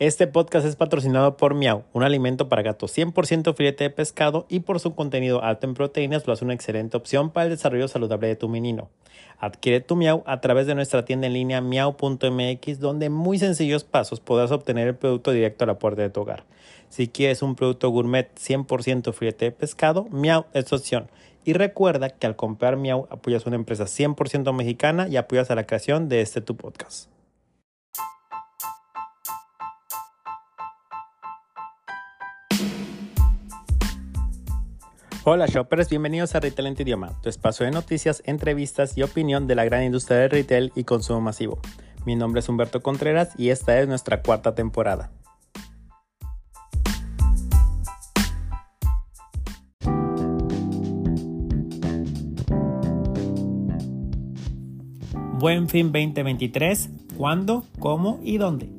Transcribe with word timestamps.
Este 0.00 0.28
podcast 0.28 0.64
es 0.64 0.76
patrocinado 0.76 1.36
por 1.36 1.54
Miau, 1.54 1.82
un 1.92 2.04
alimento 2.04 2.48
para 2.48 2.62
gatos 2.62 2.96
100% 2.96 3.52
filete 3.56 3.82
de 3.82 3.90
pescado 3.90 4.46
y 4.48 4.60
por 4.60 4.78
su 4.78 4.94
contenido 4.94 5.42
alto 5.42 5.66
en 5.66 5.74
proteínas 5.74 6.24
lo 6.24 6.32
hace 6.32 6.44
una 6.44 6.54
excelente 6.54 6.96
opción 6.96 7.30
para 7.30 7.46
el 7.46 7.50
desarrollo 7.50 7.88
saludable 7.88 8.28
de 8.28 8.36
tu 8.36 8.48
menino. 8.48 8.90
Adquiere 9.40 9.80
tu 9.80 9.96
Miau 9.96 10.22
a 10.24 10.40
través 10.40 10.68
de 10.68 10.76
nuestra 10.76 11.04
tienda 11.04 11.26
en 11.26 11.32
línea 11.32 11.60
miau.mx 11.60 12.78
donde 12.78 13.06
en 13.06 13.12
muy 13.12 13.40
sencillos 13.40 13.82
pasos 13.82 14.20
podrás 14.20 14.52
obtener 14.52 14.86
el 14.86 14.94
producto 14.94 15.32
directo 15.32 15.64
a 15.64 15.66
la 15.66 15.80
puerta 15.80 16.02
de 16.02 16.10
tu 16.10 16.20
hogar. 16.20 16.44
Si 16.90 17.08
quieres 17.08 17.42
un 17.42 17.56
producto 17.56 17.90
gourmet 17.90 18.32
100% 18.36 19.12
filete 19.12 19.46
de 19.46 19.50
pescado, 19.50 20.06
Miau 20.12 20.44
es 20.52 20.66
tu 20.66 20.76
opción. 20.76 21.10
Y 21.44 21.54
recuerda 21.54 22.10
que 22.10 22.28
al 22.28 22.36
comprar 22.36 22.76
Miau 22.76 23.08
apoyas 23.10 23.46
a 23.46 23.50
una 23.50 23.56
empresa 23.56 23.86
100% 23.86 24.52
mexicana 24.52 25.08
y 25.08 25.16
apoyas 25.16 25.50
a 25.50 25.56
la 25.56 25.66
creación 25.66 26.08
de 26.08 26.20
este 26.20 26.40
tu 26.40 26.56
podcast. 26.56 27.17
Hola 35.30 35.44
shoppers, 35.44 35.90
bienvenidos 35.90 36.34
a 36.34 36.40
Retail 36.40 36.68
en 36.68 36.74
tu 36.74 36.84
idioma, 36.84 37.12
tu 37.20 37.28
espacio 37.28 37.66
de 37.66 37.70
noticias, 37.70 38.22
entrevistas 38.24 38.96
y 38.96 39.02
opinión 39.02 39.46
de 39.46 39.56
la 39.56 39.66
gran 39.66 39.84
industria 39.84 40.20
del 40.20 40.30
retail 40.30 40.72
y 40.74 40.84
consumo 40.84 41.20
masivo. 41.20 41.60
Mi 42.06 42.16
nombre 42.16 42.40
es 42.40 42.48
Humberto 42.48 42.80
Contreras 42.80 43.34
y 43.36 43.50
esta 43.50 43.78
es 43.78 43.86
nuestra 43.86 44.22
cuarta 44.22 44.54
temporada. 44.54 45.10
Buen 55.38 55.68
fin 55.68 55.92
2023, 55.92 56.88
¿cuándo, 57.18 57.66
cómo 57.78 58.18
y 58.22 58.38
dónde? 58.38 58.70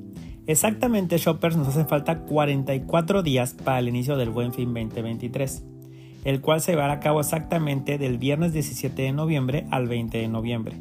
Exactamente, 0.47 1.20
shoppers, 1.20 1.58
nos 1.58 1.67
hacen 1.67 1.88
falta 1.88 2.22
44 2.22 3.22
días 3.22 3.53
para 3.53 3.77
el 3.77 3.88
inicio 3.88 4.17
del 4.17 4.31
Buen 4.31 4.52
Fin 4.52 4.73
2023 4.73 5.78
el 6.23 6.42
cual 6.42 6.62
se 6.62 6.72
llevará 6.72 6.94
a 6.94 7.00
cabo 7.00 7.20
exactamente 7.20 7.98
del 7.98 8.17
viernes 8.17 8.53
17 8.53 9.02
de 9.02 9.12
noviembre 9.12 9.66
al 9.72 9.88
20 9.88 10.17
de 10.17 10.28
noviembre. 10.28 10.78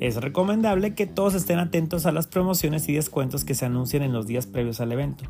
Es 0.00 0.16
recomendable 0.16 0.94
que 0.94 1.06
todos 1.06 1.34
estén 1.34 1.58
atentos 1.58 2.06
a 2.06 2.12
las 2.12 2.26
promociones 2.26 2.88
y 2.88 2.94
descuentos 2.94 3.44
que 3.44 3.54
se 3.54 3.66
anuncien 3.66 4.02
en 4.02 4.12
los 4.12 4.26
días 4.26 4.46
previos 4.46 4.80
al 4.80 4.92
evento, 4.92 5.24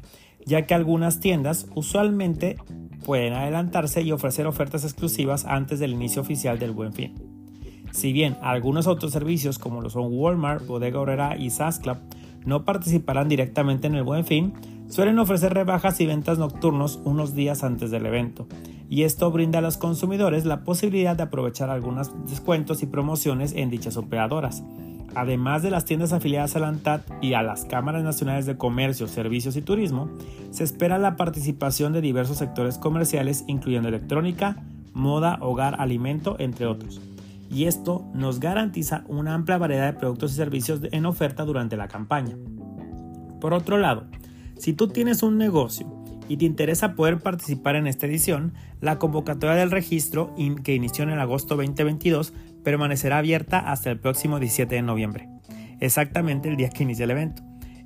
ya 0.44 0.66
que 0.66 0.74
algunas 0.74 1.20
tiendas 1.20 1.66
usualmente 1.74 2.56
pueden 3.04 3.32
adelantarse 3.32 4.02
y 4.02 4.12
ofrecer 4.12 4.46
ofertas 4.46 4.84
exclusivas 4.84 5.44
antes 5.44 5.78
del 5.78 5.92
inicio 5.92 6.22
oficial 6.22 6.58
del 6.58 6.72
Buen 6.72 6.92
Fin. 6.92 7.14
Si 7.92 8.12
bien 8.12 8.36
algunos 8.42 8.86
otros 8.86 9.12
servicios 9.12 9.58
como 9.58 9.80
lo 9.80 9.88
son 9.88 10.08
Walmart, 10.10 10.66
Bodega 10.66 11.00
Horrera 11.00 11.36
y 11.36 11.50
SAS 11.50 11.78
Club 11.78 11.96
no 12.46 12.64
participarán 12.64 13.28
directamente 13.28 13.86
en 13.86 13.96
el 13.96 14.04
Buen 14.04 14.24
Fin, 14.24 14.54
suelen 14.88 15.18
ofrecer 15.18 15.52
rebajas 15.52 16.00
y 16.00 16.06
ventas 16.06 16.38
nocturnos 16.38 17.00
unos 17.04 17.34
días 17.34 17.62
antes 17.62 17.90
del 17.90 18.06
evento, 18.06 18.46
y 18.88 19.02
esto 19.02 19.30
brinda 19.30 19.58
a 19.58 19.62
los 19.62 19.76
consumidores 19.76 20.46
la 20.46 20.64
posibilidad 20.64 21.16
de 21.16 21.24
aprovechar 21.24 21.68
algunos 21.68 22.10
descuentos 22.26 22.82
y 22.82 22.86
promociones 22.86 23.52
en 23.52 23.68
dichas 23.68 23.96
operadoras. 23.96 24.62
Además 25.14 25.62
de 25.62 25.70
las 25.70 25.86
tiendas 25.86 26.12
afiliadas 26.12 26.56
a 26.56 26.60
la 26.60 26.68
ANTAD 26.68 27.00
y 27.22 27.32
a 27.34 27.42
las 27.42 27.64
cámaras 27.64 28.04
nacionales 28.04 28.44
de 28.44 28.58
comercio, 28.58 29.08
servicios 29.08 29.56
y 29.56 29.62
turismo, 29.62 30.10
se 30.50 30.62
espera 30.62 30.98
la 30.98 31.16
participación 31.16 31.94
de 31.94 32.02
diversos 32.02 32.36
sectores 32.36 32.76
comerciales 32.76 33.44
incluyendo 33.46 33.88
electrónica, 33.88 34.62
moda, 34.92 35.38
hogar, 35.40 35.80
alimento, 35.80 36.36
entre 36.38 36.66
otros. 36.66 37.00
Y 37.50 37.64
esto 37.64 38.10
nos 38.14 38.40
garantiza 38.40 39.04
una 39.08 39.34
amplia 39.34 39.58
variedad 39.58 39.92
de 39.92 39.98
productos 39.98 40.32
y 40.32 40.36
servicios 40.36 40.80
en 40.90 41.06
oferta 41.06 41.44
durante 41.44 41.76
la 41.76 41.88
campaña. 41.88 42.36
Por 43.40 43.54
otro 43.54 43.78
lado, 43.78 44.06
si 44.58 44.72
tú 44.72 44.88
tienes 44.88 45.22
un 45.22 45.38
negocio 45.38 45.86
y 46.28 46.38
te 46.38 46.44
interesa 46.44 46.94
poder 46.94 47.18
participar 47.18 47.76
en 47.76 47.86
esta 47.86 48.06
edición, 48.06 48.54
la 48.80 48.98
convocatoria 48.98 49.56
del 49.56 49.70
registro, 49.70 50.34
que 50.64 50.74
inició 50.74 51.04
en 51.04 51.10
el 51.10 51.20
agosto 51.20 51.56
2022, 51.56 52.32
permanecerá 52.64 53.18
abierta 53.18 53.58
hasta 53.58 53.90
el 53.90 54.00
próximo 54.00 54.40
17 54.40 54.74
de 54.74 54.82
noviembre, 54.82 55.28
exactamente 55.80 56.48
el 56.48 56.56
día 56.56 56.70
que 56.70 56.82
inicia 56.82 57.04
el 57.04 57.12
evento. 57.12 57.42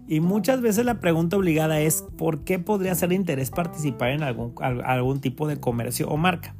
Y 0.06 0.20
muchas 0.20 0.60
veces 0.60 0.84
la 0.84 0.98
pregunta 0.98 1.36
obligada 1.36 1.80
es 1.80 2.02
¿por 2.16 2.42
qué 2.42 2.58
podría 2.58 2.94
ser 2.94 3.10
de 3.10 3.14
interés 3.14 3.50
participar 3.50 4.10
en 4.10 4.22
algún, 4.22 4.54
algún 4.60 5.20
tipo 5.20 5.46
de 5.46 5.60
comercio 5.60 6.08
o 6.08 6.16
marca? 6.16 6.56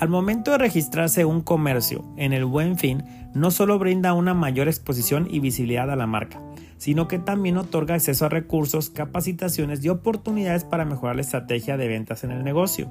Al 0.00 0.08
momento 0.08 0.50
de 0.52 0.58
registrarse 0.58 1.26
un 1.26 1.42
comercio 1.42 2.06
en 2.16 2.32
el 2.32 2.46
buen 2.46 2.78
fin, 2.78 3.04
no 3.34 3.50
solo 3.50 3.78
brinda 3.78 4.14
una 4.14 4.32
mayor 4.32 4.66
exposición 4.66 5.28
y 5.30 5.40
visibilidad 5.40 5.90
a 5.90 5.96
la 5.96 6.06
marca, 6.06 6.40
sino 6.78 7.06
que 7.06 7.18
también 7.18 7.58
otorga 7.58 7.96
acceso 7.96 8.24
a 8.24 8.30
recursos, 8.30 8.88
capacitaciones 8.88 9.84
y 9.84 9.90
oportunidades 9.90 10.64
para 10.64 10.86
mejorar 10.86 11.16
la 11.16 11.22
estrategia 11.22 11.76
de 11.76 11.88
ventas 11.88 12.24
en 12.24 12.30
el 12.30 12.44
negocio. 12.44 12.88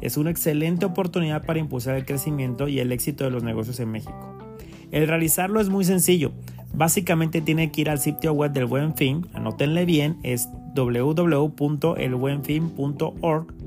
Es 0.00 0.16
una 0.16 0.30
excelente 0.30 0.86
oportunidad 0.86 1.44
para 1.44 1.58
impulsar 1.58 1.96
el 1.96 2.06
crecimiento 2.06 2.68
y 2.68 2.78
el 2.78 2.92
éxito 2.92 3.24
de 3.24 3.30
los 3.30 3.42
negocios 3.42 3.80
en 3.80 3.90
México. 3.90 4.38
El 4.92 5.08
realizarlo 5.08 5.60
es 5.60 5.70
muy 5.70 5.84
sencillo. 5.84 6.30
Básicamente 6.72 7.40
tiene 7.40 7.72
que 7.72 7.80
ir 7.80 7.90
al 7.90 7.98
sitio 7.98 8.32
web 8.32 8.52
del 8.52 8.66
Buen 8.66 8.94
Fin, 8.94 9.26
anótenle 9.32 9.86
bien, 9.86 10.18
es 10.22 10.48
www.elbuenfin.org 10.76 13.63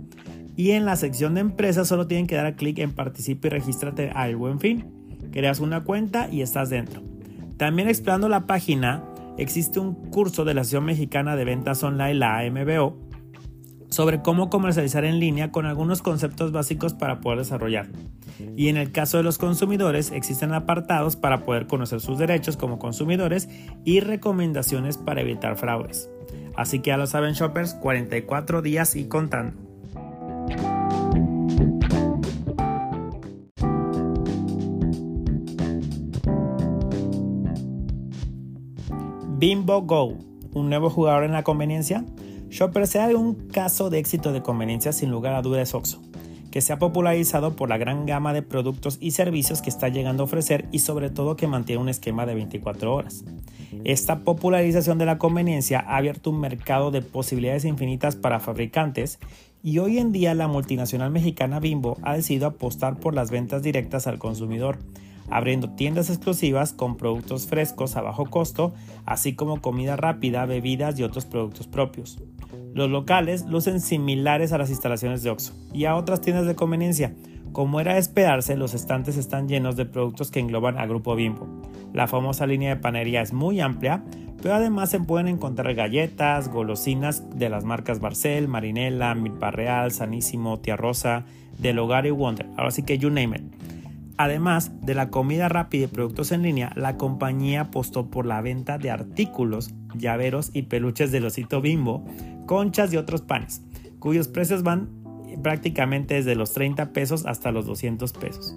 y 0.57 0.71
en 0.71 0.85
la 0.85 0.95
sección 0.95 1.35
de 1.35 1.41
empresas 1.41 1.87
solo 1.87 2.07
tienen 2.07 2.25
que 2.25 2.35
dar 2.35 2.55
clic 2.55 2.79
en 2.79 2.91
participe 2.91 3.47
y 3.47 3.51
regístrate 3.51 4.11
a 4.13 4.27
El 4.27 4.35
Buen 4.35 4.59
Fin. 4.59 4.85
Creas 5.31 5.59
una 5.59 5.83
cuenta 5.83 6.27
y 6.31 6.41
estás 6.41 6.71
dentro. 6.71 7.03
También 7.57 7.87
explorando 7.87 8.27
la 8.27 8.47
página 8.47 9.03
existe 9.37 9.79
un 9.79 9.93
curso 10.09 10.45
de 10.45 10.55
la 10.55 10.61
Asociación 10.61 10.85
Mexicana 10.85 11.35
de 11.35 11.45
Ventas 11.45 11.83
Online, 11.83 12.15
la 12.15 12.39
AMBO, 12.39 12.97
sobre 13.89 14.23
cómo 14.23 14.49
comercializar 14.49 15.05
en 15.05 15.19
línea 15.19 15.51
con 15.51 15.67
algunos 15.67 16.01
conceptos 16.01 16.51
básicos 16.51 16.95
para 16.95 17.21
poder 17.21 17.37
desarrollar. 17.37 17.87
Y 18.55 18.69
en 18.69 18.77
el 18.77 18.91
caso 18.91 19.17
de 19.17 19.23
los 19.23 19.37
consumidores 19.37 20.11
existen 20.11 20.53
apartados 20.53 21.15
para 21.15 21.45
poder 21.45 21.67
conocer 21.67 22.01
sus 22.01 22.17
derechos 22.17 22.57
como 22.57 22.79
consumidores 22.79 23.47
y 23.85 23.99
recomendaciones 23.99 24.97
para 24.97 25.21
evitar 25.21 25.55
fraudes. 25.55 26.09
Así 26.55 26.79
que 26.79 26.89
ya 26.89 26.97
lo 26.97 27.05
saben 27.05 27.33
shoppers, 27.33 27.75
44 27.75 28.63
días 28.63 28.95
y 28.95 29.05
contando. 29.05 29.66
Bimbo 39.39 39.83
Go, 39.83 40.17
un 40.53 40.67
nuevo 40.67 40.89
jugador 40.89 41.23
en 41.23 41.31
la 41.31 41.43
conveniencia. 41.43 42.03
Shopper 42.49 42.87
sea 42.87 43.05
un 43.15 43.35
caso 43.35 43.91
de 43.91 43.99
éxito 43.99 44.33
de 44.33 44.41
conveniencia 44.41 44.91
sin 44.93 45.11
lugar 45.11 45.35
a 45.35 45.43
dudas 45.43 45.75
Oxxo, 45.75 46.01
que 46.49 46.59
se 46.59 46.73
ha 46.73 46.79
popularizado 46.79 47.55
por 47.55 47.69
la 47.69 47.77
gran 47.77 48.07
gama 48.07 48.33
de 48.33 48.41
productos 48.41 48.97
y 48.99 49.11
servicios 49.11 49.61
que 49.61 49.69
está 49.69 49.89
llegando 49.89 50.23
a 50.23 50.25
ofrecer 50.25 50.67
y 50.71 50.79
sobre 50.79 51.11
todo 51.11 51.35
que 51.35 51.45
mantiene 51.45 51.83
un 51.83 51.89
esquema 51.89 52.25
de 52.25 52.33
24 52.33 52.91
horas. 52.91 53.25
Esta 53.83 54.21
popularización 54.21 54.97
de 54.97 55.05
la 55.05 55.19
conveniencia 55.19 55.85
ha 55.87 55.97
abierto 55.97 56.31
un 56.31 56.39
mercado 56.39 56.89
de 56.89 57.03
posibilidades 57.03 57.63
infinitas 57.63 58.15
para 58.15 58.39
fabricantes 58.39 59.19
y 59.61 59.77
hoy 59.77 59.99
en 59.99 60.13
día 60.13 60.33
la 60.33 60.47
multinacional 60.47 61.11
mexicana 61.11 61.59
Bimbo 61.59 61.99
ha 62.01 62.15
decidido 62.15 62.47
apostar 62.47 62.99
por 62.99 63.13
las 63.13 63.29
ventas 63.29 63.61
directas 63.61 64.07
al 64.07 64.17
consumidor 64.17 64.79
abriendo 65.29 65.71
tiendas 65.71 66.09
exclusivas 66.09 66.73
con 66.73 66.97
productos 66.97 67.47
frescos 67.47 67.95
a 67.95 68.01
bajo 68.01 68.25
costo, 68.25 68.73
así 69.05 69.35
como 69.35 69.61
comida 69.61 69.95
rápida, 69.95 70.45
bebidas 70.45 70.97
y 70.99 71.03
otros 71.03 71.25
productos 71.25 71.67
propios. 71.67 72.21
Los 72.73 72.89
locales 72.89 73.45
lucen 73.45 73.81
similares 73.81 74.53
a 74.53 74.57
las 74.57 74.69
instalaciones 74.69 75.23
de 75.23 75.31
Oxxo 75.31 75.53
y 75.73 75.85
a 75.85 75.95
otras 75.95 76.21
tiendas 76.21 76.45
de 76.45 76.55
conveniencia. 76.55 77.13
Como 77.51 77.79
era 77.79 77.93
de 77.93 77.99
esperarse, 77.99 78.55
los 78.55 78.73
estantes 78.73 79.17
están 79.17 79.47
llenos 79.47 79.75
de 79.75 79.85
productos 79.85 80.29
que 80.29 80.39
engloban 80.39 80.77
a 80.77 80.85
Grupo 80.85 81.15
Bimbo. 81.15 81.47
La 81.93 82.07
famosa 82.07 82.45
línea 82.45 82.75
de 82.75 82.81
panería 82.81 83.21
es 83.21 83.33
muy 83.33 83.59
amplia, 83.61 84.03
pero 84.41 84.53
además 84.53 84.91
se 84.91 84.99
pueden 84.99 85.27
encontrar 85.27 85.73
galletas, 85.73 86.49
golosinas 86.49 87.23
de 87.35 87.49
las 87.49 87.63
marcas 87.63 87.99
Barcel, 87.99 88.47
Marinela, 88.47 89.15
Milpa 89.15 89.49
Real, 89.49 89.91
Sanísimo, 89.91 90.59
Tía 90.59 90.77
Rosa, 90.77 91.25
Del 91.57 91.79
Hogar 91.79 92.05
y 92.05 92.11
Wonder. 92.11 92.45
Ahora 92.57 92.69
sí 92.69 92.83
que 92.83 92.99
you 92.99 93.09
name 93.09 93.37
it. 93.37 93.76
Además 94.17 94.71
de 94.81 94.95
la 94.95 95.09
comida 95.09 95.47
rápida 95.47 95.85
y 95.85 95.87
productos 95.87 96.31
en 96.31 96.41
línea, 96.41 96.71
la 96.75 96.97
compañía 96.97 97.61
apostó 97.61 98.09
por 98.09 98.25
la 98.25 98.41
venta 98.41 98.79
de 98.79 98.89
artículos, 98.89 99.73
llaveros 99.95 100.49
y 100.53 100.63
peluches 100.63 101.11
del 101.11 101.25
osito 101.25 101.61
bimbo, 101.61 102.03
conchas 102.47 102.91
y 102.91 102.97
otros 102.97 103.21
panes, 103.21 103.61
cuyos 103.99 104.27
precios 104.27 104.63
van 104.63 104.89
prácticamente 105.43 106.15
desde 106.15 106.35
los 106.35 106.53
30 106.53 106.93
pesos 106.93 107.25
hasta 107.27 107.51
los 107.51 107.67
200 107.67 108.11
pesos. 108.13 108.55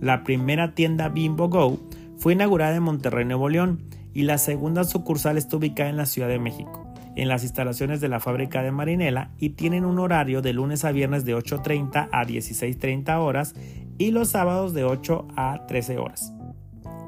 La 0.00 0.24
primera 0.24 0.74
tienda 0.74 1.08
Bimbo 1.08 1.48
Go 1.48 1.78
fue 2.18 2.34
inaugurada 2.34 2.76
en 2.76 2.82
Monterrey, 2.82 3.24
Nuevo 3.24 3.48
León, 3.48 3.82
y 4.12 4.22
la 4.22 4.36
segunda 4.36 4.84
sucursal 4.84 5.38
está 5.38 5.56
ubicada 5.56 5.88
en 5.88 5.96
la 5.96 6.06
Ciudad 6.06 6.28
de 6.28 6.38
México 6.38 6.88
en 7.18 7.28
las 7.28 7.42
instalaciones 7.42 8.00
de 8.00 8.08
la 8.08 8.20
fábrica 8.20 8.62
de 8.62 8.70
Marinela 8.70 9.32
y 9.38 9.50
tienen 9.50 9.84
un 9.84 9.98
horario 9.98 10.40
de 10.40 10.52
lunes 10.52 10.84
a 10.84 10.92
viernes 10.92 11.24
de 11.24 11.34
8.30 11.34 12.08
a 12.12 12.24
16.30 12.24 13.18
horas 13.18 13.54
y 13.98 14.10
los 14.12 14.28
sábados 14.28 14.72
de 14.74 14.84
8 14.84 15.28
a 15.36 15.66
13 15.66 15.98
horas. 15.98 16.32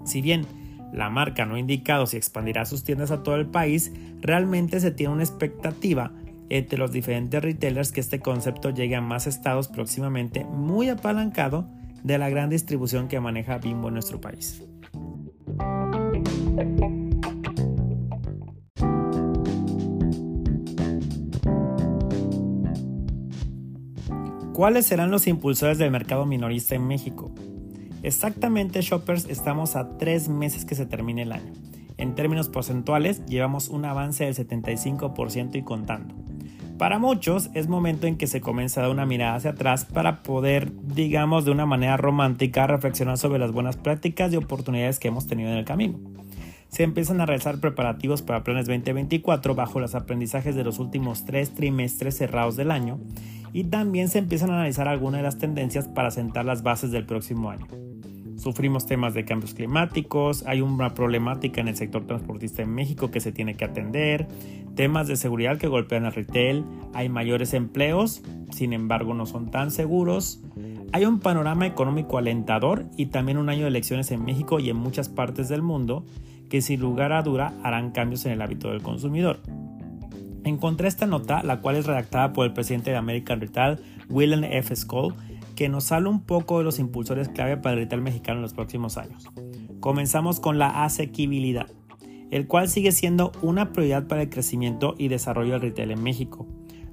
Si 0.05 0.21
bien 0.21 0.47
la 0.93 1.09
marca 1.09 1.47
no 1.47 1.55
ha 1.55 1.61
indicado 1.61 2.07
si 2.07 2.17
expandirá 2.17 2.67
sus 2.67 2.85
tiendas 2.85 3.11
a 3.11 3.23
todo 3.23 3.37
el 3.37 3.47
país, 3.47 3.93
realmente 4.21 4.81
se 4.81 4.91
tiene 4.91 5.15
una 5.15 5.23
expectativa 5.23 6.13
entre 6.49 6.79
los 6.79 6.91
diferentes 6.91 7.41
retailers 7.41 7.93
que 7.93 8.01
este 8.01 8.19
concepto 8.19 8.71
llegue 8.71 8.97
a 8.97 9.01
más 9.01 9.27
estados 9.27 9.69
próximamente, 9.69 10.45
muy 10.45 10.89
apalancado 10.89 11.69
de 12.03 12.19
la 12.19 12.29
gran 12.29 12.51
distribución 12.51 13.09
que 13.09 13.21
maneja 13.21 13.59
Bimbo 13.59 13.89
en 13.89 13.95
nuestro 13.95 14.21
país. 14.21 14.63
¿Cuáles 24.61 24.85
serán 24.85 25.11
los 25.11 25.27
impulsores 25.27 25.79
del 25.79 25.91
mercado 25.91 26.27
minorista 26.27 26.75
en 26.75 26.87
México? 26.87 27.31
Exactamente, 28.03 28.83
shoppers, 28.83 29.25
estamos 29.25 29.75
a 29.75 29.97
tres 29.97 30.29
meses 30.29 30.67
que 30.67 30.75
se 30.75 30.85
termine 30.85 31.23
el 31.23 31.33
año. 31.33 31.55
En 31.97 32.15
términos 32.15 32.51
porcentuales, 32.51 33.25
llevamos 33.25 33.71
un 33.71 33.87
avance 33.87 34.27
del 34.27 34.35
75% 34.35 35.57
y 35.57 35.63
contando. 35.63 36.15
Para 36.77 36.99
muchos 36.99 37.49
es 37.55 37.69
momento 37.69 38.07
en 38.07 38.19
que 38.19 38.27
se 38.27 38.43
comienza 38.43 38.81
a 38.81 38.83
dar 38.83 38.93
una 38.93 39.07
mirada 39.07 39.37
hacia 39.37 39.53
atrás 39.53 39.87
para 39.87 40.23
poder, 40.23 40.71
digamos, 40.95 41.47
de 41.47 41.53
una 41.53 41.65
manera 41.65 41.97
romántica 41.97 42.67
reflexionar 42.67 43.17
sobre 43.17 43.39
las 43.39 43.53
buenas 43.53 43.79
prácticas 43.79 44.31
y 44.31 44.37
oportunidades 44.37 44.99
que 44.99 45.09
hemos 45.09 45.27
tenido 45.27 45.49
en 45.51 45.57
el 45.57 45.65
camino. 45.65 45.99
Se 46.69 46.83
empiezan 46.83 47.23
a 47.23 47.27
realizar 47.27 47.61
preparativos 47.61 48.21
para 48.21 48.45
planes 48.45 48.67
2024 48.67 49.55
bajo 49.55 49.81
los 49.81 49.95
aprendizajes 49.95 50.55
de 50.55 50.65
los 50.65 50.79
últimos 50.79 51.25
tres 51.25 51.55
trimestres 51.55 52.19
cerrados 52.19 52.57
del 52.57 52.71
año 52.71 53.01
y 53.53 53.65
también 53.65 54.09
se 54.09 54.19
empiezan 54.19 54.51
a 54.51 54.55
analizar 54.55 54.89
algunas 54.89 55.21
de 55.21 55.25
las 55.25 55.39
tendencias 55.39 55.89
para 55.89 56.11
sentar 56.11 56.45
las 56.45 56.63
bases 56.63 56.91
del 56.91 57.07
próximo 57.07 57.51
año. 57.51 57.67
Sufrimos 58.37 58.87
temas 58.87 59.13
de 59.13 59.27
cambios 59.27 59.53
climáticos, 59.53 60.45
hay 60.47 60.63
una 60.63 60.95
problemática 60.95 61.61
en 61.61 61.69
el 61.69 61.77
sector 61.77 62.07
transportista 62.07 62.63
en 62.63 62.75
México 62.75 63.11
que 63.11 63.21
se 63.21 63.33
tiene 63.33 63.55
que 63.55 63.67
atender, 63.67 64.29
temas 64.75 65.09
de 65.09 65.17
seguridad 65.17 65.59
que 65.59 65.69
golpean 65.69 66.07
al 66.07 66.15
retail, 66.15 66.65
hay 66.95 67.11
mayores 67.11 67.53
empleos, 67.53 68.23
sin 68.51 68.73
embargo 68.73 69.13
no 69.13 69.27
son 69.27 69.51
tan 69.51 69.71
seguros, 69.71 70.43
hay 70.93 71.05
un 71.05 71.21
panorama 71.21 71.67
económico 71.67 72.17
alentador 72.17 72.87
y 72.97 73.07
también 73.07 73.37
un 73.37 73.51
año 73.51 73.63
de 73.63 73.69
elecciones 73.69 74.11
en 74.11 74.25
México 74.25 74.59
y 74.59 74.71
en 74.71 74.77
muchas 74.77 75.11
partes 75.11 75.51
del 75.51 75.61
mundo 75.61 76.07
que 76.49 76.63
sin 76.63 76.81
lugar 76.81 77.13
a 77.13 77.23
duda 77.23 77.53
harán 77.63 77.91
cambios 77.91 78.25
en 78.25 78.33
el 78.33 78.43
hábito 78.43 78.71
del 78.71 78.83
consumidor. 78.83 79.41
Encontré 80.45 80.89
esta 80.89 81.07
nota, 81.07 81.43
la 81.43 81.61
cual 81.61 81.77
es 81.77 81.87
redactada 81.87 82.33
por 82.33 82.47
el 82.47 82.53
presidente 82.53 82.91
de 82.91 82.97
American 82.97 83.41
Retail, 83.41 83.79
Willem 84.09 84.45
F. 84.45 84.75
Skoll, 84.75 85.15
que 85.55 85.69
nos 85.69 85.93
habla 85.93 86.09
un 86.09 86.23
poco 86.23 86.59
de 86.59 86.65
los 86.65 86.79
impulsores 86.79 87.29
clave 87.29 87.59
para 87.59 87.75
el 87.75 87.81
retail 87.81 88.01
mexicano 88.01 88.39
en 88.39 88.43
los 88.43 88.55
próximos 88.55 88.97
años. 88.97 89.29
Comenzamos 89.81 90.41
con 90.41 90.59
la 90.59 90.85
asequibilidad, 90.85 91.67
el 92.31 92.47
cual 92.47 92.69
sigue 92.69 92.93
siendo 92.93 93.33
una 93.43 93.73
prioridad 93.73 94.07
para 94.07 94.23
el 94.23 94.31
crecimiento 94.31 94.95
y 94.97 95.09
desarrollo 95.09 95.53
del 95.53 95.63
retail 95.63 95.91
en 95.91 96.03
México. 96.03 96.47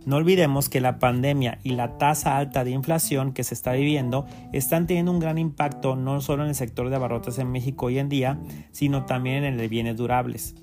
No 0.06 0.18
olvidemos 0.18 0.70
que 0.70 0.82
la 0.82 1.00
pandemia 1.00 1.60
y 1.64 1.72
la 1.72 1.98
tasa 1.98 2.38
alta 2.38 2.64
de 2.64 2.72
inflación 2.72 3.34
que 3.34 3.44
se 3.44 3.54
está 3.54 3.74
viviendo 3.74 4.26
están 4.54 4.88
teniendo 4.88 5.12
un 5.12 5.20
gran 5.20 5.38
impacto 5.38 5.96
no 5.96 6.22
solo 6.22 6.44
en 6.44 6.50
el 6.50 6.56
sector 6.56 6.90
de 6.90 6.96
abarrotes 6.96 7.40
en 7.40 7.52
México 7.52 7.88
hoy 7.88 8.00
en 8.00 8.08
día, 8.08 8.40
sino 8.72 9.06
también 9.06 9.44
en 9.44 9.54
el 9.54 9.58
de 9.58 9.68
bienes 9.68 9.98
durables. 9.98 10.56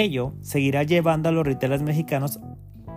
Ello 0.00 0.34
seguirá 0.40 0.82
llevando 0.82 1.28
a 1.28 1.32
los 1.32 1.46
retailers 1.46 1.82
mexicanos 1.82 2.40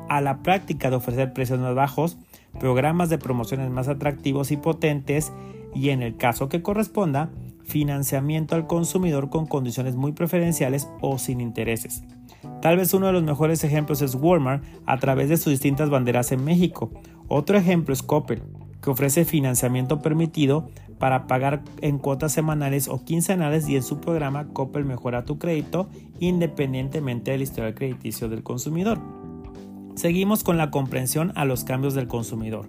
a 0.10 0.20
la 0.20 0.42
práctica 0.42 0.90
de 0.90 0.96
ofrecer 0.96 1.32
precios 1.32 1.60
más 1.60 1.76
bajos 1.76 2.18
programas 2.60 3.10
de 3.10 3.20
promociones 3.20 3.70
más 3.70 3.88
atractivos 3.88 4.52
y 4.52 4.58
potentes 4.58 5.32
y 5.76 5.90
en 5.90 6.02
el 6.02 6.18
caso 6.18 6.50
que 6.50 6.64
corresponda, 6.64 7.30
financiamiento 7.66 8.56
al 8.56 8.66
consumidor 8.66 9.30
con 9.30 9.46
condiciones 9.46 9.96
muy 9.96 10.14
preferenciales 10.14 10.90
o 11.02 11.20
sin 11.20 11.40
intereses. 11.40 12.04
Tal 12.62 12.78
vez 12.78 12.94
uno 12.96 13.08
de 13.08 13.14
los 13.14 13.24
mejores 13.24 13.64
ejemplos 13.64 14.02
es 14.02 14.16
Walmart 14.16 14.64
a 14.86 14.98
través 14.98 15.30
de 15.30 15.38
sus 15.38 15.52
distintas 15.52 15.92
banderas 15.92 16.32
en 16.32 16.44
México. 16.44 16.92
Otro 17.28 17.58
ejemplo 17.58 17.94
es 17.94 18.02
Coppel, 18.02 18.42
que 18.82 18.90
ofrece 18.90 19.24
financiamiento 19.24 20.02
permitido 20.02 20.70
para 21.00 21.28
pagar 21.28 21.64
en 21.82 21.98
cuotas 21.98 22.32
semanales 22.32 22.88
o 22.88 23.04
quincenales 23.04 23.68
y 23.70 23.76
en 23.76 23.84
su 23.84 24.00
programa 24.00 24.48
Coppel 24.54 24.86
mejora 24.86 25.26
tu 25.26 25.38
crédito 25.38 25.90
independientemente 26.20 27.32
del 27.32 27.42
historial 27.42 27.76
crediticio 27.76 28.30
del 28.30 28.44
consumidor. 28.44 29.00
Seguimos 29.96 30.44
con 30.44 30.58
la 30.58 30.70
comprensión 30.70 31.32
a 31.36 31.46
los 31.46 31.64
cambios 31.64 31.96
del 31.96 32.08
consumidor, 32.08 32.68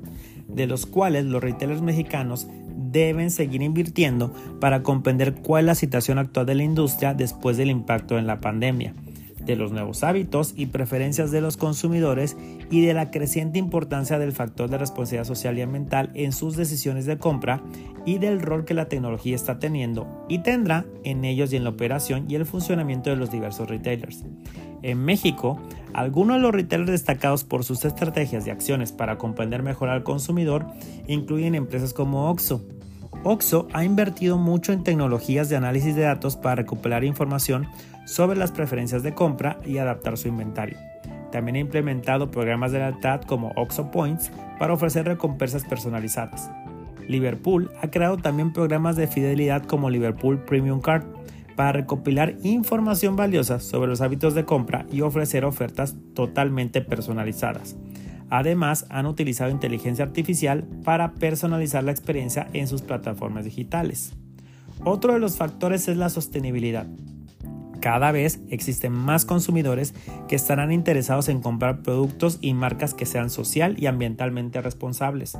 de 0.48 0.66
los 0.66 0.86
cuales 0.86 1.26
los 1.26 1.42
retailers 1.42 1.82
mexicanos 1.82 2.48
deben 2.90 3.30
seguir 3.30 3.60
invirtiendo 3.60 4.32
para 4.60 4.82
comprender 4.82 5.34
cuál 5.34 5.64
es 5.64 5.66
la 5.66 5.74
situación 5.74 6.18
actual 6.18 6.46
de 6.46 6.54
la 6.54 6.62
industria 6.62 7.14
después 7.14 7.56
del 7.56 7.70
impacto 7.70 8.18
en 8.18 8.26
la 8.26 8.40
pandemia, 8.40 8.94
de 9.48 9.56
los 9.56 9.72
nuevos 9.72 10.04
hábitos 10.04 10.52
y 10.56 10.66
preferencias 10.66 11.30
de 11.30 11.40
los 11.40 11.56
consumidores 11.56 12.36
y 12.70 12.84
de 12.84 12.92
la 12.92 13.10
creciente 13.10 13.58
importancia 13.58 14.18
del 14.18 14.32
factor 14.32 14.68
de 14.68 14.76
responsabilidad 14.76 15.24
social 15.24 15.56
y 15.58 15.62
ambiental 15.62 16.10
en 16.14 16.32
sus 16.32 16.54
decisiones 16.54 17.06
de 17.06 17.16
compra 17.16 17.62
y 18.04 18.18
del 18.18 18.42
rol 18.42 18.66
que 18.66 18.74
la 18.74 18.88
tecnología 18.88 19.34
está 19.34 19.58
teniendo 19.58 20.06
y 20.28 20.40
tendrá 20.40 20.84
en 21.02 21.24
ellos 21.24 21.52
y 21.52 21.56
en 21.56 21.64
la 21.64 21.70
operación 21.70 22.26
y 22.28 22.34
el 22.34 22.44
funcionamiento 22.44 23.08
de 23.08 23.16
los 23.16 23.30
diversos 23.30 23.68
retailers. 23.68 24.22
En 24.82 24.98
México, 25.04 25.58
algunos 25.94 26.36
de 26.36 26.42
los 26.42 26.52
retailers 26.52 26.90
destacados 26.90 27.42
por 27.42 27.64
sus 27.64 27.84
estrategias 27.84 28.46
y 28.46 28.50
acciones 28.50 28.92
para 28.92 29.16
comprender 29.16 29.62
mejor 29.62 29.88
al 29.88 30.04
consumidor 30.04 30.66
incluyen 31.06 31.54
empresas 31.54 31.94
como 31.94 32.30
Oxxo. 32.30 32.62
Oxxo 33.24 33.66
ha 33.72 33.84
invertido 33.84 34.38
mucho 34.38 34.72
en 34.72 34.84
tecnologías 34.84 35.48
de 35.48 35.56
análisis 35.56 35.94
de 35.96 36.02
datos 36.02 36.36
para 36.36 36.54
recuperar 36.54 37.04
información 37.04 37.66
sobre 38.06 38.38
las 38.38 38.52
preferencias 38.52 39.02
de 39.02 39.14
compra 39.14 39.58
y 39.66 39.78
adaptar 39.78 40.16
su 40.16 40.28
inventario. 40.28 40.78
También 41.32 41.56
ha 41.56 41.60
implementado 41.60 42.30
programas 42.30 42.72
de 42.72 42.78
lealtad 42.78 43.20
como 43.22 43.52
Oxxo 43.56 43.90
Points 43.90 44.30
para 44.58 44.72
ofrecer 44.72 45.04
recompensas 45.04 45.64
personalizadas. 45.64 46.50
Liverpool 47.06 47.70
ha 47.82 47.90
creado 47.90 48.18
también 48.18 48.52
programas 48.52 48.96
de 48.96 49.08
fidelidad 49.08 49.64
como 49.64 49.90
Liverpool 49.90 50.38
Premium 50.44 50.80
Card 50.80 51.04
para 51.56 51.72
recopilar 51.72 52.36
información 52.44 53.16
valiosa 53.16 53.58
sobre 53.58 53.88
los 53.88 54.00
hábitos 54.00 54.34
de 54.34 54.44
compra 54.44 54.86
y 54.92 55.00
ofrecer 55.00 55.44
ofertas 55.44 55.96
totalmente 56.14 56.82
personalizadas. 56.82 57.76
Además, 58.30 58.86
han 58.90 59.06
utilizado 59.06 59.50
inteligencia 59.50 60.04
artificial 60.04 60.64
para 60.84 61.14
personalizar 61.14 61.84
la 61.84 61.92
experiencia 61.92 62.48
en 62.52 62.68
sus 62.68 62.82
plataformas 62.82 63.44
digitales. 63.44 64.12
Otro 64.84 65.14
de 65.14 65.18
los 65.18 65.36
factores 65.36 65.88
es 65.88 65.96
la 65.96 66.08
sostenibilidad. 66.08 66.86
Cada 67.80 68.10
vez 68.10 68.40
existen 68.50 68.92
más 68.92 69.24
consumidores 69.24 69.94
que 70.26 70.36
estarán 70.36 70.72
interesados 70.72 71.28
en 71.28 71.40
comprar 71.40 71.82
productos 71.82 72.38
y 72.40 72.52
marcas 72.52 72.92
que 72.92 73.06
sean 73.06 73.30
social 73.30 73.76
y 73.78 73.86
ambientalmente 73.86 74.60
responsables. 74.60 75.38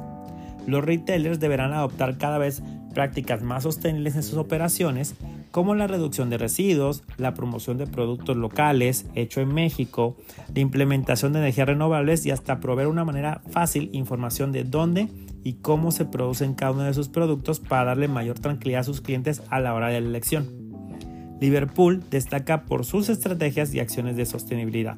Los 0.66 0.85
retailers 0.85 1.40
deberán 1.40 1.73
adoptar 1.73 2.18
cada 2.18 2.38
vez 2.38 2.62
prácticas 2.95 3.42
más 3.42 3.64
sostenibles 3.64 4.16
en 4.16 4.23
sus 4.23 4.37
operaciones 4.38 5.14
como 5.50 5.75
la 5.75 5.87
reducción 5.87 6.31
de 6.31 6.38
residuos, 6.38 7.02
la 7.17 7.35
promoción 7.35 7.78
de 7.78 7.87
productos 7.87 8.37
locales, 8.37 9.07
hecho 9.14 9.40
en 9.40 9.52
México, 9.52 10.17
la 10.55 10.61
implementación 10.61 11.33
de 11.33 11.40
energías 11.40 11.69
renovables 11.69 12.26
y 12.26 12.31
hasta 12.31 12.61
proveer 12.61 12.88
una 12.88 13.05
manera 13.05 13.43
fácil 13.50 13.90
información 13.93 14.52
de 14.52 14.64
dónde 14.64 15.09
y 15.45 15.55
cómo 15.55 15.93
se 15.93 16.05
producen 16.05 16.55
cada 16.55 16.73
uno 16.73 16.83
de 16.83 16.95
sus 16.95 17.09
productos 17.09 17.61
para 17.61 17.85
darle 17.85 18.09
mayor 18.09 18.38
tranquilidad 18.38 18.81
a 18.81 18.85
sus 18.85 19.00
clientes 19.00 19.43
a 19.50 19.61
la 19.61 19.75
hora 19.75 19.88
de 19.88 20.00
la 20.00 20.09
elección. 20.09 20.69
Liverpool 21.40 22.02
destaca 22.11 22.64
por 22.64 22.85
sus 22.85 23.09
estrategias 23.09 23.73
y 23.73 23.81
acciones 23.81 24.17
de 24.17 24.26
sostenibilidad. 24.26 24.97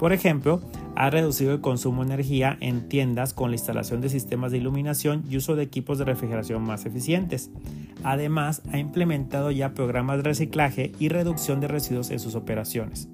Por 0.00 0.14
ejemplo, 0.14 0.62
ha 0.96 1.10
reducido 1.10 1.52
el 1.52 1.60
consumo 1.60 2.02
de 2.02 2.14
energía 2.14 2.56
en 2.60 2.88
tiendas 2.88 3.34
con 3.34 3.50
la 3.50 3.56
instalación 3.56 4.00
de 4.00 4.08
sistemas 4.08 4.50
de 4.50 4.56
iluminación 4.56 5.24
y 5.28 5.36
uso 5.36 5.56
de 5.56 5.62
equipos 5.62 5.98
de 5.98 6.06
refrigeración 6.06 6.62
más 6.62 6.86
eficientes. 6.86 7.50
Además, 8.02 8.62
ha 8.72 8.78
implementado 8.78 9.50
ya 9.50 9.74
programas 9.74 10.16
de 10.16 10.22
reciclaje 10.22 10.92
y 10.98 11.10
reducción 11.10 11.60
de 11.60 11.68
residuos 11.68 12.10
en 12.10 12.18
sus 12.18 12.34
operaciones. 12.34 13.10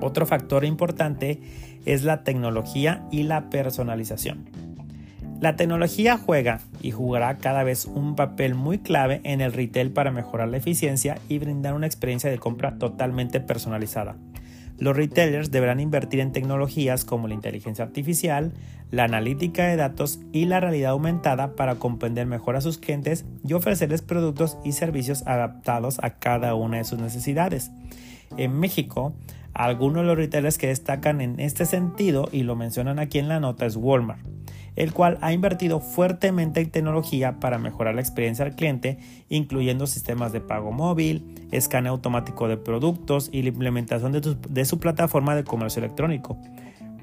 Otro 0.00 0.26
factor 0.26 0.64
importante 0.64 1.40
es 1.84 2.02
la 2.02 2.24
tecnología 2.24 3.06
y 3.12 3.22
la 3.22 3.48
personalización. 3.48 4.50
La 5.40 5.54
tecnología 5.54 6.18
juega 6.18 6.58
y 6.80 6.90
jugará 6.90 7.38
cada 7.38 7.62
vez 7.62 7.84
un 7.86 8.16
papel 8.16 8.56
muy 8.56 8.78
clave 8.78 9.20
en 9.22 9.40
el 9.40 9.52
retail 9.52 9.92
para 9.92 10.10
mejorar 10.10 10.48
la 10.48 10.56
eficiencia 10.56 11.20
y 11.28 11.38
brindar 11.38 11.74
una 11.74 11.86
experiencia 11.86 12.28
de 12.28 12.38
compra 12.38 12.76
totalmente 12.78 13.38
personalizada. 13.38 14.16
Los 14.82 14.96
retailers 14.96 15.52
deberán 15.52 15.78
invertir 15.78 16.18
en 16.18 16.32
tecnologías 16.32 17.04
como 17.04 17.28
la 17.28 17.34
inteligencia 17.34 17.84
artificial, 17.84 18.52
la 18.90 19.04
analítica 19.04 19.68
de 19.68 19.76
datos 19.76 20.18
y 20.32 20.46
la 20.46 20.58
realidad 20.58 20.90
aumentada 20.90 21.54
para 21.54 21.76
comprender 21.76 22.26
mejor 22.26 22.56
a 22.56 22.60
sus 22.60 22.78
clientes 22.78 23.24
y 23.46 23.52
ofrecerles 23.52 24.02
productos 24.02 24.58
y 24.64 24.72
servicios 24.72 25.24
adaptados 25.24 26.00
a 26.02 26.18
cada 26.18 26.56
una 26.56 26.78
de 26.78 26.84
sus 26.84 26.98
necesidades. 26.98 27.70
En 28.36 28.58
México, 28.58 29.14
Algunos 29.54 30.02
de 30.02 30.06
los 30.06 30.16
retailers 30.16 30.56
que 30.56 30.68
destacan 30.68 31.20
en 31.20 31.38
este 31.38 31.66
sentido 31.66 32.28
y 32.32 32.42
lo 32.42 32.56
mencionan 32.56 32.98
aquí 32.98 33.18
en 33.18 33.28
la 33.28 33.38
nota 33.38 33.66
es 33.66 33.76
Walmart, 33.76 34.24
el 34.76 34.94
cual 34.94 35.18
ha 35.20 35.32
invertido 35.34 35.80
fuertemente 35.80 36.60
en 36.60 36.70
tecnología 36.70 37.38
para 37.38 37.58
mejorar 37.58 37.94
la 37.94 38.00
experiencia 38.00 38.46
del 38.46 38.54
cliente, 38.54 38.98
incluyendo 39.28 39.86
sistemas 39.86 40.32
de 40.32 40.40
pago 40.40 40.72
móvil, 40.72 41.48
escaneo 41.50 41.92
automático 41.92 42.48
de 42.48 42.56
productos 42.56 43.28
y 43.30 43.42
la 43.42 43.48
implementación 43.48 44.12
de, 44.12 44.64
su 44.64 44.80
plataforma 44.80 45.36
de 45.36 45.44
comercio 45.44 45.80
electrónico. 45.80 46.38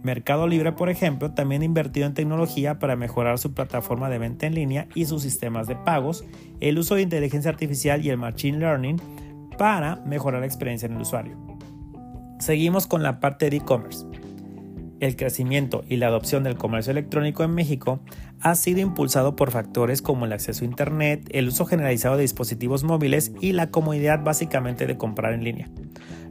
Mercado 0.02 0.48
Libre, 0.48 0.72
por 0.72 0.90
ejemplo, 0.90 1.32
también 1.32 1.62
ha 1.62 1.66
invertido 1.66 2.08
en 2.08 2.14
tecnología 2.14 2.80
para 2.80 2.96
mejorar 2.96 3.38
su 3.38 3.54
plataforma 3.54 4.10
de 4.10 4.18
venta 4.18 4.48
en 4.48 4.56
línea 4.56 4.88
y 4.96 5.06
sus 5.06 5.22
sistemas 5.22 5.68
de 5.68 5.76
pagos, 5.76 6.24
el 6.62 6.80
uso 6.80 6.96
de 6.96 7.02
inteligencia 7.04 7.52
artificial 7.52 8.04
y 8.04 8.10
el 8.10 8.18
machine 8.18 8.58
learning 8.58 9.00
para 9.58 9.98
mejorar 9.98 10.40
la 10.40 10.48
experiencia 10.48 10.88
en 10.88 10.94
el 10.94 11.02
usuario. 11.02 11.59
Seguimos 12.40 12.88
con 12.88 13.04
la 13.04 13.20
parte 13.20 13.50
de 13.50 13.58
e-commerce. 13.58 14.06
El 15.02 15.18
crecimiento 15.18 15.84
y 15.90 15.98
la 15.98 16.08
adopción 16.08 16.44
del 16.44 16.56
comercio 16.56 16.92
electrónico 16.92 17.44
en 17.44 17.54
México 17.54 18.00
ha 18.40 18.56
sido 18.56 18.80
impulsado 18.80 19.36
por 19.36 19.52
factores 19.52 20.02
como 20.02 20.26
el 20.26 20.32
acceso 20.32 20.64
a 20.64 20.68
Internet, 20.68 21.28
el 21.32 21.50
uso 21.50 21.66
generalizado 21.66 22.16
de 22.16 22.22
dispositivos 22.22 22.86
móviles 22.86 23.34
y 23.42 23.52
la 23.52 23.72
comodidad 23.72 24.24
básicamente 24.24 24.88
de 24.88 24.98
comprar 24.98 25.34
en 25.34 25.44
línea. 25.44 25.70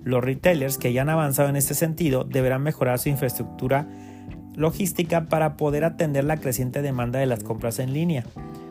Los 0.03 0.25
retailers 0.25 0.79
que 0.79 0.95
ya 0.95 1.03
han 1.03 1.11
avanzado 1.11 1.50
en 1.50 1.57
este 1.57 1.75
sentido 1.75 2.25
deberán 2.25 2.62
mejorar 2.62 2.99
su 2.99 3.11
infraestructura 3.11 3.87
logística 4.55 5.29
para 5.29 5.59
poder 5.59 5.85
atender 5.85 6.25
la 6.25 6.38
creciente 6.38 6.81
demanda 6.81 7.19
de 7.19 7.27
las 7.27 7.45
compras 7.45 7.79
en 7.79 7.93
línea, 7.93 8.25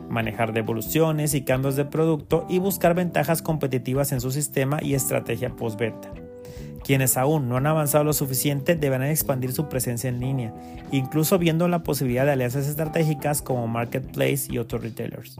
manejar 0.08 0.52
devoluciones 0.52 1.34
y 1.34 1.42
cambios 1.42 1.76
de 1.76 1.84
producto 1.84 2.46
y 2.48 2.58
buscar 2.58 2.94
ventajas 2.94 3.42
competitivas 3.42 4.10
en 4.10 4.20
su 4.20 4.32
sistema 4.32 4.80
y 4.82 4.94
estrategia 4.94 5.54
postventa. 5.54 6.10
Quienes 6.88 7.18
aún 7.18 7.50
no 7.50 7.58
han 7.58 7.66
avanzado 7.66 8.02
lo 8.02 8.14
suficiente 8.14 8.74
deberán 8.74 9.08
expandir 9.08 9.52
su 9.52 9.68
presencia 9.68 10.08
en 10.08 10.20
línea, 10.20 10.54
incluso 10.90 11.38
viendo 11.38 11.68
la 11.68 11.82
posibilidad 11.82 12.24
de 12.24 12.32
alianzas 12.32 12.66
estratégicas 12.66 13.42
como 13.42 13.68
Marketplace 13.68 14.46
y 14.48 14.56
otros 14.56 14.82
retailers. 14.82 15.36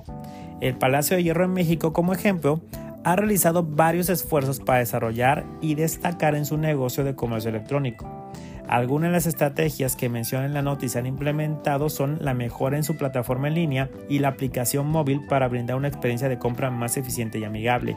El 0.61 0.77
Palacio 0.77 1.17
de 1.17 1.23
Hierro 1.23 1.47
en 1.47 1.55
México, 1.55 1.95
como 1.95 2.13
ejemplo, 2.13 2.61
ha 3.03 3.17
realizado 3.17 3.63
varios 3.63 4.11
esfuerzos 4.11 4.61
para 4.61 4.81
desarrollar 4.81 5.47
y 5.63 5.75
destacar 5.75 6.35
en 6.35 6.45
su 6.45 6.59
negocio 6.59 7.03
de 7.03 7.15
comercio 7.15 7.49
electrónico. 7.49 8.31
Algunas 8.69 9.09
de 9.09 9.13
las 9.13 9.27
estrategias 9.27 9.97
que 9.97 10.11
menciona 10.11 10.45
en 10.45 10.53
la 10.53 10.61
noticia 10.61 11.01
han 11.01 11.07
implementado 11.07 11.89
son 11.89 12.19
la 12.21 12.35
mejora 12.35 12.77
en 12.77 12.85
su 12.85 12.99
plataforma 12.99 13.49
en 13.49 13.55
línea 13.55 13.91
y 14.11 14.19
la 14.19 14.29
aplicación 14.29 14.87
móvil 14.87 15.25
para 15.27 15.49
brindar 15.49 15.77
una 15.77 15.89
experiencia 15.89 16.29
de 16.29 16.39
compra 16.39 16.71
más 16.71 16.99
eficiente 16.99 17.39
y 17.39 17.45
amigable 17.45 17.97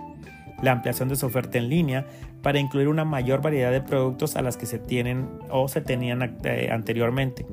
la 0.62 0.72
ampliación 0.72 1.10
de 1.10 1.16
su 1.16 1.26
oferta 1.26 1.58
en 1.58 1.70
línea 1.70 2.06
para 2.42 2.60
incluir 2.60 2.88
una 2.88 3.06
mayor 3.06 3.42
variedad 3.42 3.72
de 3.72 3.82
productos 3.82 4.36
a 4.36 4.42
las 4.42 4.58
que 4.58 4.66
se 4.66 4.80
tienen 4.80 5.28
o 5.50 5.68
se 5.68 5.82
tenían 5.82 6.38
eh, 6.44 6.70
anteriormente. 6.72 7.46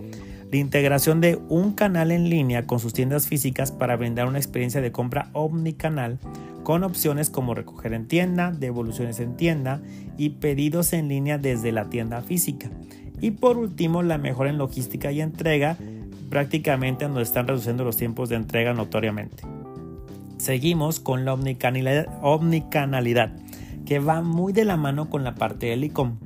La 0.50 0.56
integración 0.56 1.20
de 1.20 1.38
un 1.48 1.72
canal 1.72 2.10
en 2.10 2.30
línea 2.30 2.66
con 2.66 2.80
sus 2.80 2.94
tiendas 2.94 3.26
físicas 3.26 3.70
para 3.70 3.96
brindar 3.96 4.26
una 4.26 4.38
experiencia 4.38 4.80
de 4.80 4.92
compra 4.92 5.28
omnicanal 5.34 6.18
con 6.62 6.84
opciones 6.84 7.30
como 7.30 7.54
recoger 7.54 7.92
en 7.92 8.08
tienda, 8.08 8.50
devoluciones 8.50 9.20
en 9.20 9.36
tienda 9.36 9.80
y 10.16 10.30
pedidos 10.30 10.92
en 10.92 11.08
línea 11.08 11.38
desde 11.38 11.72
la 11.72 11.90
tienda 11.90 12.22
física. 12.22 12.70
Y 13.20 13.32
por 13.32 13.58
último, 13.58 14.02
la 14.02 14.18
mejora 14.18 14.50
en 14.50 14.58
logística 14.58 15.10
y 15.12 15.20
entrega, 15.20 15.76
prácticamente 16.30 17.06
donde 17.06 17.22
están 17.22 17.46
reduciendo 17.46 17.84
los 17.84 17.96
tiempos 17.96 18.28
de 18.28 18.36
entrega 18.36 18.74
notoriamente. 18.74 19.44
Seguimos 20.38 21.00
con 21.00 21.24
la 21.24 21.34
omnicanalidad, 21.34 23.32
que 23.84 23.98
va 23.98 24.22
muy 24.22 24.52
de 24.52 24.64
la 24.64 24.76
mano 24.76 25.10
con 25.10 25.24
la 25.24 25.34
parte 25.34 25.66
del 25.66 25.84
e-com, 25.84 26.18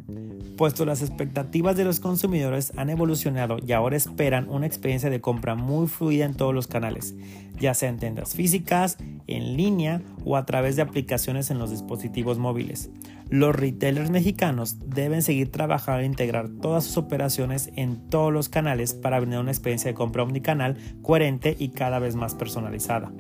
puesto 0.57 0.85
las 0.85 1.00
expectativas 1.00 1.76
de 1.76 1.85
los 1.85 1.99
consumidores 1.99 2.73
han 2.76 2.90
evolucionado 2.90 3.57
y 3.66 3.73
ahora 3.73 3.97
esperan 3.97 4.49
una 4.49 4.66
experiencia 4.66 5.11
de 5.11 5.21
compra 5.21 5.54
muy 5.54 5.88
fluida 5.88 6.26
en 6.26 6.35
todos 6.35 6.54
los 6.54 6.66
canales, 6.66 7.14
ya 7.59 7.75
sea 7.75 7.88
en 7.88 7.99
tiendas 7.99 8.35
físicas, 8.35 8.99
en 9.26 9.57
línea 9.57 10.02
o 10.25 10.37
a 10.37 10.45
través 10.45 10.76
de 10.76 10.83
aplicaciones 10.83 11.50
en 11.50 11.59
los 11.59 11.71
dispositivos 11.71 12.38
móviles. 12.38 12.90
Los 13.31 13.57
retailers 13.57 14.11
mexicanos 14.11 14.76
deben 14.87 15.23
seguir 15.23 15.50
trabajando 15.50 16.02
e 16.02 16.07
integrar 16.07 16.50
todas 16.61 16.85
sus 16.85 16.99
operaciones 16.99 17.71
en 17.76 18.11
todos 18.11 18.31
los 18.31 18.50
canales 18.50 18.92
para 18.92 19.19
brindar 19.21 19.40
una 19.40 19.52
experiencia 19.52 19.90
de 19.90 19.95
compra 19.95 20.23
omnicanal 20.23 20.76
coherente 21.00 21.57
y 21.59 21.71
cada 21.71 21.99
vez 21.99 22.14
más 22.14 22.35
personalizada. 22.35 23.11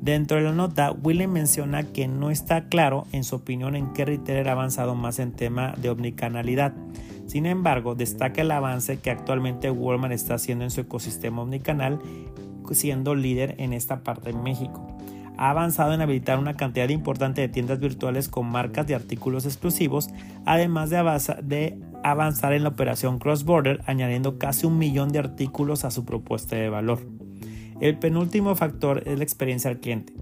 Dentro 0.00 0.36
de 0.36 0.44
la 0.44 0.52
nota, 0.52 0.92
William 0.92 1.32
menciona 1.32 1.82
que 1.82 2.06
no 2.06 2.30
está 2.30 2.68
claro 2.68 3.06
en 3.12 3.24
su 3.24 3.36
opinión 3.36 3.74
en 3.74 3.92
qué 3.92 4.04
retailer 4.04 4.48
ha 4.48 4.52
avanzado 4.52 4.94
más 4.94 5.18
en 5.18 5.32
tema 5.32 5.74
de 5.76 5.90
omnicanalidad. 5.90 6.74
Sin 7.26 7.46
embargo, 7.46 7.94
destaca 7.94 8.42
el 8.42 8.50
avance 8.50 8.98
que 9.00 9.10
actualmente 9.10 9.70
Walmart 9.70 10.12
está 10.12 10.34
haciendo 10.34 10.64
en 10.64 10.70
su 10.70 10.82
ecosistema 10.82 11.42
omnicanal, 11.42 11.98
siendo 12.70 13.14
líder 13.14 13.54
en 13.58 13.72
esta 13.72 14.02
parte 14.02 14.30
en 14.30 14.42
México. 14.42 14.86
Ha 15.38 15.50
avanzado 15.50 15.92
en 15.92 16.00
habilitar 16.00 16.38
una 16.38 16.56
cantidad 16.56 16.88
importante 16.88 17.40
de 17.40 17.48
tiendas 17.48 17.78
virtuales 17.78 18.28
con 18.28 18.46
marcas 18.46 18.86
de 18.86 18.94
artículos 18.94 19.44
exclusivos, 19.44 20.08
además 20.44 20.88
de, 20.88 20.96
de 21.42 21.78
avanzar 22.02 22.52
en 22.52 22.62
la 22.62 22.70
operación 22.70 23.18
cross-border, 23.18 23.80
añadiendo 23.86 24.38
casi 24.38 24.66
un 24.66 24.78
millón 24.78 25.10
de 25.10 25.18
artículos 25.18 25.84
a 25.84 25.90
su 25.90 26.04
propuesta 26.04 26.56
de 26.56 26.70
valor. 26.70 27.00
El 27.80 27.98
penúltimo 27.98 28.54
factor 28.54 29.02
es 29.06 29.18
la 29.18 29.24
experiencia 29.24 29.70
al 29.70 29.80
cliente, 29.80 30.14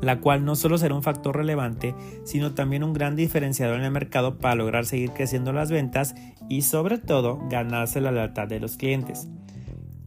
la 0.00 0.20
cual 0.20 0.44
no 0.44 0.54
solo 0.54 0.78
será 0.78 0.94
un 0.94 1.02
factor 1.02 1.36
relevante, 1.36 1.94
sino 2.24 2.54
también 2.54 2.84
un 2.84 2.92
gran 2.92 3.16
diferenciador 3.16 3.78
en 3.78 3.84
el 3.84 3.90
mercado 3.90 4.38
para 4.38 4.54
lograr 4.54 4.86
seguir 4.86 5.10
creciendo 5.10 5.52
las 5.52 5.70
ventas 5.70 6.14
y 6.48 6.62
sobre 6.62 6.98
todo 6.98 7.40
ganarse 7.50 8.00
la 8.00 8.12
lealtad 8.12 8.46
de 8.46 8.60
los 8.60 8.76
clientes 8.76 9.28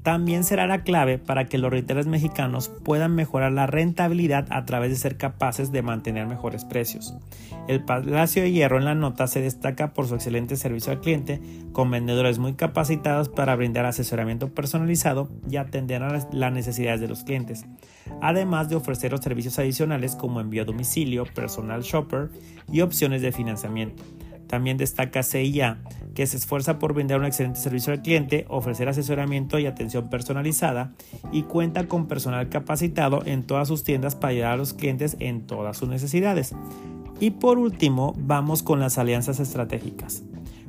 también 0.03 0.43
será 0.43 0.67
la 0.67 0.83
clave 0.83 1.17
para 1.17 1.45
que 1.45 1.57
los 1.57 1.71
retailers 1.71 2.07
mexicanos 2.07 2.69
puedan 2.69 3.15
mejorar 3.15 3.53
la 3.53 3.67
rentabilidad 3.67 4.45
a 4.49 4.65
través 4.65 4.91
de 4.91 4.97
ser 4.97 5.17
capaces 5.17 5.71
de 5.71 5.81
mantener 5.81 6.27
mejores 6.27 6.65
precios. 6.65 7.15
El 7.69 7.85
Palacio 7.85 8.43
de 8.43 8.51
Hierro 8.51 8.77
en 8.77 8.83
la 8.83 8.95
nota 8.95 9.27
se 9.27 9.39
destaca 9.39 9.93
por 9.93 10.07
su 10.07 10.15
excelente 10.15 10.57
servicio 10.57 10.91
al 10.91 10.99
cliente, 10.99 11.39
con 11.71 11.89
vendedores 11.89 12.37
muy 12.37 12.53
capacitados 12.53 13.29
para 13.29 13.55
brindar 13.55 13.85
asesoramiento 13.85 14.53
personalizado 14.53 15.29
y 15.49 15.55
atender 15.55 16.03
a 16.03 16.19
las 16.31 16.53
necesidades 16.53 16.99
de 16.99 17.07
los 17.07 17.23
clientes, 17.23 17.65
además 18.21 18.67
de 18.67 18.75
ofrecer 18.75 19.11
los 19.11 19.21
servicios 19.21 19.57
adicionales 19.57 20.17
como 20.17 20.41
envío 20.41 20.63
a 20.63 20.65
domicilio, 20.65 21.23
personal 21.33 21.81
shopper 21.81 22.29
y 22.69 22.81
opciones 22.81 23.21
de 23.21 23.31
financiamiento. 23.31 24.03
También 24.53 24.77
destaca 24.77 25.23
CIA, 25.23 25.79
que 26.13 26.27
se 26.27 26.37
esfuerza 26.37 26.77
por 26.77 26.93
brindar 26.93 27.19
un 27.19 27.25
excelente 27.25 27.59
servicio 27.59 27.91
al 27.91 28.03
cliente, 28.03 28.45
ofrecer 28.49 28.87
asesoramiento 28.87 29.57
y 29.57 29.65
atención 29.65 30.11
personalizada 30.11 30.93
y 31.31 31.41
cuenta 31.41 31.87
con 31.87 32.05
personal 32.05 32.49
capacitado 32.49 33.23
en 33.25 33.41
todas 33.47 33.67
sus 33.67 33.83
tiendas 33.83 34.13
para 34.13 34.29
ayudar 34.29 34.51
a 34.51 34.57
los 34.57 34.73
clientes 34.73 35.17
en 35.19 35.47
todas 35.47 35.75
sus 35.75 35.89
necesidades. 35.89 36.53
Y 37.19 37.31
por 37.31 37.57
último, 37.57 38.13
vamos 38.15 38.61
con 38.61 38.79
las 38.79 38.99
alianzas 38.99 39.39
estratégicas. 39.39 40.21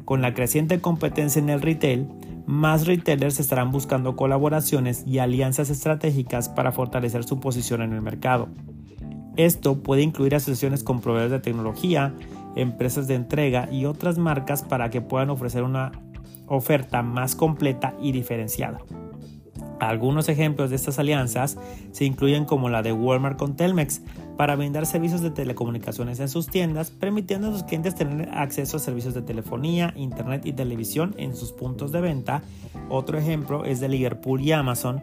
Con 0.07 0.23
la 0.23 0.33
creciente 0.33 0.81
competencia 0.81 1.41
en 1.41 1.51
el 1.51 1.61
retail, 1.61 2.09
más 2.47 2.87
retailers 2.87 3.39
estarán 3.39 3.71
buscando 3.71 4.17
colaboraciones 4.17 5.05
y 5.07 5.19
alianzas 5.19 5.69
estratégicas 5.69 6.49
para 6.49 6.73
fortalecer 6.73 7.25
su 7.25 7.39
posición 7.39 7.83
en 7.83 7.93
el 7.93 8.01
mercado. 8.01 8.49
Esto 9.37 9.83
puede 9.83 10.01
incluir 10.01 10.35
asociaciones 10.35 10.85
con 10.85 11.01
proveedores 11.01 11.33
de 11.33 11.41
tecnología, 11.41 12.15
empresas 12.57 13.07
de 13.07 13.15
entrega 13.15 13.69
y 13.71 13.85
otras 13.87 14.19
marcas 14.19 14.63
para 14.63 14.91
que 14.91 15.01
puedan 15.01 15.31
ofrecer 15.31 15.63
una 15.63 15.93
oferta 16.47 17.03
más 17.03 17.35
completa 17.35 17.95
y 18.01 18.13
diferenciada. 18.13 18.79
Algunos 19.81 20.29
ejemplos 20.29 20.71
de 20.71 20.77
estas 20.77 20.99
alianzas 20.99 21.59
se 21.93 22.05
incluyen 22.05 22.45
como 22.45 22.69
la 22.69 22.83
de 22.83 22.93
Walmart 22.93 23.39
con 23.39 23.57
Telmex 23.57 24.03
para 24.37 24.57
brindar 24.57 24.87
servicios 24.87 25.21
de 25.21 25.31
telecomunicaciones 25.31 26.21
en 26.21 26.29
sus 26.29 26.49
tiendas, 26.49 26.91
permitiendo 26.91 27.49
a 27.49 27.53
sus 27.53 27.65
clientes 27.65 27.95
tener 27.95 28.31
acceso 28.31 28.77
a 28.77 28.81
servicios 28.81 29.15
de 29.15 29.23
telefonía, 29.23 29.93
internet 29.97 30.47
y 30.47 30.53
televisión 30.53 31.15
en 31.19 31.37
sus 31.37 31.53
puntos 31.53 31.93
de 31.93 32.01
venta. 32.01 32.43
Otro 32.89 33.19
ejemplo 33.19 33.65
es 33.65 33.81
de 33.81 33.89
Liverpool 33.89 34.41
y 34.41 34.53
Amazon 34.53 35.03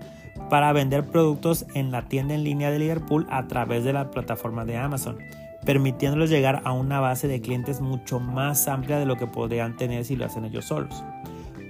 para 0.50 0.74
vender 0.74 1.06
productos 1.06 1.66
en 1.76 1.92
la 1.92 2.08
tienda 2.08 2.34
en 2.34 2.44
línea 2.44 2.72
de 2.72 2.80
Liverpool 2.80 3.28
a 3.30 3.48
través 3.48 3.84
de 3.84 3.94
la 3.94 4.10
plataforma 4.10 4.66
de 4.66 4.78
Amazon 4.78 5.18
permitiéndoles 5.66 6.30
llegar 6.30 6.62
a 6.66 6.72
una 6.72 7.00
base 7.00 7.28
de 7.28 7.42
clientes 7.42 7.82
mucho 7.82 8.20
más 8.20 8.68
amplia 8.68 8.98
de 8.98 9.06
lo 9.06 9.18
que 9.18 9.28
podrían 9.28 9.78
tener 9.78 10.06
si 10.06 10.16
lo 10.16 10.26
hacen 10.26 10.46
ellos 10.46 10.66
solos. 10.66 11.04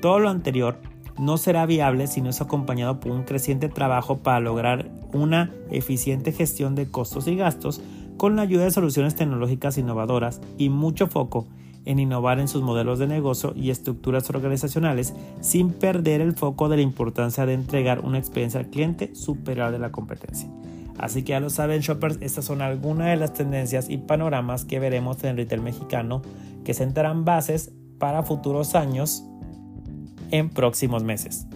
Todo 0.02 0.20
lo 0.20 0.30
anterior 0.30 0.80
no 1.18 1.38
será 1.38 1.66
viable 1.66 2.08
si 2.08 2.22
no 2.22 2.30
es 2.30 2.42
acompañado 2.42 3.00
por 3.00 3.12
un 3.12 3.24
creciente 3.24 3.70
trabajo 3.70 4.20
para 4.20 4.40
lograr 4.40 4.90
una 5.14 5.54
eficiente 5.70 6.32
gestión 6.32 6.74
de 6.76 6.90
costos 6.90 7.28
y 7.28 7.36
gastos 7.36 7.82
con 8.18 8.36
la 8.36 8.44
ayuda 8.44 8.66
de 8.66 8.72
soluciones 8.72 9.16
tecnológicas 9.16 9.78
innovadoras 9.78 10.42
y 10.58 10.70
mucho 10.70 11.08
foco 11.08 11.48
en 11.86 12.00
innovar 12.00 12.40
en 12.40 12.48
sus 12.48 12.62
modelos 12.62 13.00
de 13.00 13.08
negocio 13.08 13.54
y 13.56 13.72
estructuras 13.72 14.30
organizacionales 14.30 15.14
sin 15.42 15.72
perder 15.72 16.22
el 16.22 16.34
foco 16.34 16.70
de 16.70 16.78
la 16.78 16.84
importancia 16.84 17.46
de 17.46 17.54
entregar 17.54 18.02
una 18.02 18.20
experiencia 18.20 18.60
al 18.60 18.68
cliente 18.70 19.16
superior 19.16 19.72
de 19.72 19.80
la 19.80 19.92
competencia. 19.92 20.50
Así 20.98 21.24
que 21.24 21.32
ya 21.32 21.40
lo 21.40 21.50
saben 21.50 21.82
shoppers, 21.82 22.18
estas 22.22 22.46
son 22.46 22.62
algunas 22.62 23.08
de 23.08 23.16
las 23.16 23.34
tendencias 23.34 23.90
y 23.90 23.98
panoramas 23.98 24.66
que 24.66 24.80
veremos 24.80 25.24
en 25.24 25.32
el 25.32 25.38
retail 25.38 25.62
mexicano 25.62 26.22
que 26.64 26.74
sentarán 26.74 27.26
bases 27.26 27.72
para 27.98 28.24
futuros 28.24 28.76
años 28.76 29.24
en 30.32 30.50
próximos 30.50 31.04
meses. 31.04 31.48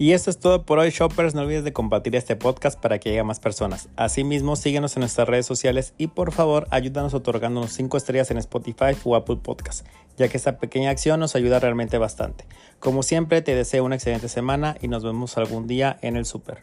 Y 0.00 0.12
esto 0.12 0.30
es 0.30 0.38
todo 0.38 0.62
por 0.62 0.78
hoy, 0.78 0.90
shoppers. 0.90 1.34
No 1.34 1.40
olvides 1.40 1.64
de 1.64 1.72
compartir 1.72 2.14
este 2.14 2.36
podcast 2.36 2.78
para 2.78 3.00
que 3.00 3.08
llegue 3.08 3.20
a 3.20 3.24
más 3.24 3.40
personas. 3.40 3.88
Asimismo, 3.96 4.54
síguenos 4.54 4.96
en 4.96 5.00
nuestras 5.00 5.28
redes 5.28 5.44
sociales 5.44 5.92
y 5.98 6.06
por 6.06 6.30
favor, 6.30 6.68
ayúdanos 6.70 7.14
otorgándonos 7.14 7.72
5 7.72 7.96
estrellas 7.96 8.30
en 8.30 8.38
Spotify 8.38 8.96
o 9.02 9.16
Apple 9.16 9.38
Podcast, 9.42 9.84
ya 10.16 10.28
que 10.28 10.36
esta 10.36 10.58
pequeña 10.58 10.90
acción 10.90 11.18
nos 11.18 11.34
ayuda 11.34 11.58
realmente 11.58 11.98
bastante. 11.98 12.46
Como 12.78 13.02
siempre, 13.02 13.42
te 13.42 13.56
deseo 13.56 13.84
una 13.84 13.96
excelente 13.96 14.28
semana 14.28 14.76
y 14.80 14.86
nos 14.86 15.02
vemos 15.02 15.36
algún 15.36 15.66
día 15.66 15.98
en 16.00 16.16
el 16.16 16.26
super. 16.26 16.60